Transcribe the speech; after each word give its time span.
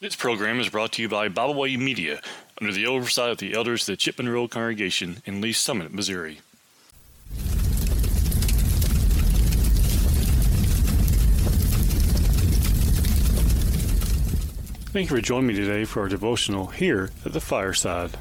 This 0.00 0.14
program 0.14 0.60
is 0.60 0.68
brought 0.68 0.92
to 0.92 1.02
you 1.02 1.08
by 1.08 1.28
Bible 1.28 1.54
Way 1.54 1.76
Media 1.76 2.20
under 2.60 2.72
the 2.72 2.86
oversight 2.86 3.30
of 3.30 3.38
the 3.38 3.52
elders 3.52 3.82
of 3.82 3.94
the 3.94 3.96
Chipman 3.96 4.28
Road 4.28 4.52
congregation 4.52 5.20
in 5.24 5.40
Lee's 5.40 5.58
Summit, 5.58 5.92
Missouri. 5.92 6.38
Thank 14.92 15.10
you 15.10 15.16
for 15.16 15.20
joining 15.20 15.48
me 15.48 15.54
today 15.54 15.84
for 15.84 16.02
our 16.02 16.08
devotional 16.08 16.68
here 16.68 17.10
at 17.24 17.32
the 17.32 17.40
fireside. 17.40 18.16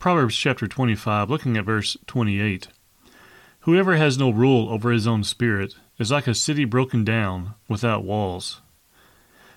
Proverbs 0.00 0.34
chapter 0.34 0.66
25, 0.66 1.30
looking 1.30 1.56
at 1.56 1.64
verse 1.64 1.96
28. 2.08 2.66
Whoever 3.64 3.96
has 3.96 4.18
no 4.18 4.28
rule 4.28 4.68
over 4.68 4.92
his 4.92 5.06
own 5.06 5.24
spirit 5.24 5.74
is 5.98 6.10
like 6.10 6.26
a 6.26 6.34
city 6.34 6.66
broken 6.66 7.02
down 7.02 7.54
without 7.66 8.04
walls. 8.04 8.60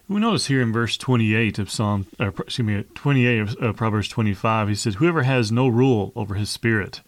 We 0.07 0.21
notice 0.21 0.47
here 0.47 0.61
in 0.61 0.71
verse 0.71 0.95
28 0.95 1.59
of 1.59 1.69
Psalm, 1.69 2.07
or, 2.17 2.29
excuse 2.29 2.65
me, 2.65 2.85
28 2.95 3.39
of 3.39 3.57
uh, 3.61 3.73
Proverbs 3.73 4.07
25, 4.07 4.69
he 4.69 4.75
says, 4.75 4.95
Whoever 4.95 5.23
has 5.23 5.51
no 5.51 5.67
rule 5.67 6.13
over 6.15 6.35
his 6.35 6.49
spirit. 6.49 7.01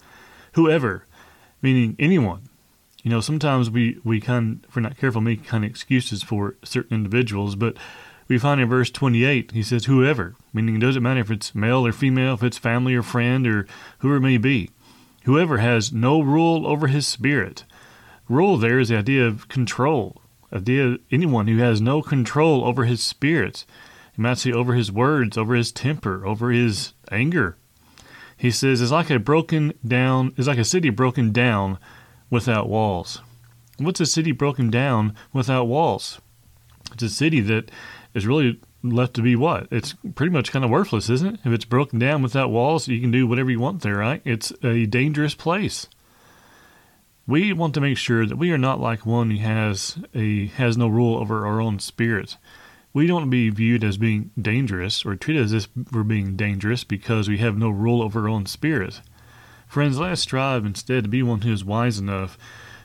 Whoever, 0.56 1.06
meaning 1.62 1.96
anyone. 1.98 2.50
You 3.02 3.12
know, 3.12 3.22
sometimes 3.22 3.70
we, 3.70 3.98
we 4.04 4.20
kind, 4.20 4.66
if 4.68 4.76
we're 4.76 4.82
not 4.82 4.98
careful, 4.98 5.22
make 5.22 5.46
kind 5.46 5.64
of 5.64 5.70
excuses 5.70 6.22
for 6.22 6.58
certain 6.66 6.98
individuals, 6.98 7.56
but 7.56 7.78
we 8.28 8.38
find 8.38 8.60
in 8.60 8.68
verse 8.68 8.92
28, 8.92 9.52
he 9.52 9.64
says, 9.64 9.86
Whoever, 9.86 10.36
meaning 10.52 10.76
it 10.76 10.80
doesn't 10.80 11.02
matter 11.02 11.22
if 11.22 11.32
it's 11.32 11.56
male 11.56 11.88
or 11.88 11.94
female, 11.94 12.34
if 12.34 12.44
it's 12.44 12.58
family 12.58 12.94
or 12.94 13.04
friend 13.04 13.48
or 13.48 13.68
whoever 14.00 14.18
it 14.18 14.22
may 14.22 14.38
be. 14.38 14.70
Whoever 15.24 15.58
has 15.58 15.92
no 15.92 16.22
rule 16.22 16.66
over 16.66 16.88
his 16.88 17.08
spirit. 17.08 17.66
Rule 18.28 18.58
there 18.58 18.80
is 18.80 18.90
the 18.90 18.98
idea 18.98 19.26
of 19.26 19.48
control. 19.48 20.22
Idea 20.54 20.98
anyone 21.12 21.48
who 21.48 21.58
has 21.58 21.82
no 21.82 22.02
control 22.02 22.64
over 22.64 22.86
his 22.86 23.04
spirit. 23.04 23.66
You 24.16 24.24
might 24.24 24.38
say 24.38 24.52
over 24.52 24.74
his 24.74 24.92
words, 24.92 25.38
over 25.38 25.56
his 25.56 25.72
temper, 25.72 26.26
over 26.26 26.52
his 26.52 26.94
anger. 27.12 27.58
He 28.38 28.52
says 28.52 28.82
it's 28.82 28.92
like 28.92 29.10
a 29.10 29.20
broken 29.20 29.74
down 29.86 30.34
it's 30.38 30.48
like 30.48 30.58
a 30.58 30.64
city 30.64 30.90
broken 30.90 31.32
down 31.32 31.78
without 32.30 32.70
walls. 32.70 33.22
What's 33.78 34.00
a 34.00 34.06
city 34.06 34.32
broken 34.32 34.70
down 34.70 35.16
without 35.34 35.66
walls? 35.66 36.22
It's 36.94 37.04
a 37.04 37.10
city 37.10 37.42
that 37.42 37.70
is 38.14 38.26
really 38.26 38.60
left 38.84 39.14
to 39.16 39.22
be 39.22 39.36
what? 39.36 39.68
It's 39.72 39.96
pretty 40.16 40.32
much 40.32 40.52
kind 40.52 40.64
of 40.64 40.72
worthless, 40.72 41.10
isn't 41.10 41.36
it? 41.36 41.40
If 41.46 41.52
it's 41.54 41.66
broken 41.66 42.00
down 42.00 42.22
without 42.22 42.52
walls, 42.52 42.88
you 42.88 43.02
can 43.02 43.12
do 43.12 43.28
whatever 43.28 43.52
you 43.52 43.60
want 43.60 43.82
there, 43.82 43.98
right? 43.98 44.22
It's 44.26 44.54
a 44.64 44.86
dangerous 44.86 45.36
place. 45.36 45.88
We 47.28 47.54
want 47.54 47.74
to 47.76 47.82
make 47.82 47.98
sure 47.98 48.26
that 48.26 48.38
we 48.38 48.52
are 48.52 48.58
not 48.58 48.80
like 48.80 49.06
one 49.06 49.30
who 49.30 49.38
has 49.38 49.98
a 50.16 50.48
has 50.48 50.78
no 50.78 50.88
rule 50.88 51.18
over 51.18 51.46
our 51.46 51.62
own 51.62 51.80
spirit. 51.80 52.38
We 52.92 53.06
don't 53.06 53.18
want 53.18 53.26
to 53.28 53.30
be 53.30 53.50
viewed 53.52 53.84
as 53.84 53.98
being 53.98 54.32
dangerous 54.42 55.06
or 55.06 55.16
treated 55.16 55.44
as 55.44 55.54
if 55.54 55.68
we're 55.92 56.04
being 56.04 56.36
dangerous 56.36 56.84
because 56.84 57.30
we 57.30 57.38
have 57.38 57.56
no 57.56 57.70
rule 57.70 58.02
over 58.02 58.22
our 58.22 58.30
own 58.30 58.48
spirit. 58.48 59.02
Friends, 59.68 60.00
let 60.00 60.14
us 60.14 60.22
strive 60.22 60.66
instead 60.66 61.04
to 61.04 61.10
be 61.10 61.22
one 61.22 61.42
who 61.42 61.54
is 61.54 61.64
wise 61.64 62.00
enough, 62.00 62.36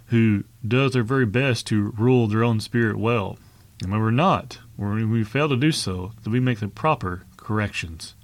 who 0.06 0.44
does 0.66 0.92
their 0.92 1.02
very 1.02 1.24
best 1.24 1.66
to 1.68 1.94
rule 1.96 2.26
their 2.26 2.44
own 2.44 2.60
spirit 2.60 2.98
well. 2.98 3.38
And 3.82 3.90
when 3.90 4.00
we're 4.00 4.10
not, 4.10 4.58
when 4.76 5.10
we 5.10 5.24
fail 5.24 5.48
to 5.48 5.56
do 5.56 5.72
so, 5.72 6.12
that 6.22 6.30
we 6.30 6.40
make 6.40 6.60
the 6.60 6.68
proper 6.68 7.24
corrections. 7.36 8.14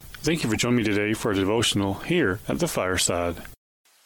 Thank 0.00 0.44
you 0.44 0.50
for 0.50 0.56
joining 0.56 0.78
me 0.78 0.84
today 0.84 1.14
for 1.14 1.32
a 1.32 1.34
devotional 1.34 1.94
here 1.94 2.40
at 2.48 2.58
the 2.60 2.68
fireside. 2.68 3.36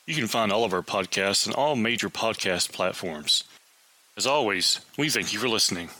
You 0.06 0.14
can 0.14 0.26
find 0.26 0.50
all 0.50 0.64
of 0.64 0.72
our 0.72 0.82
podcasts 0.82 1.46
on 1.46 1.54
all 1.54 1.76
major 1.76 2.08
podcast 2.08 2.72
platforms. 2.72 3.44
As 4.16 4.26
always, 4.26 4.80
we 4.96 5.10
thank 5.10 5.32
you 5.32 5.38
for 5.38 5.48
listening. 5.48 5.90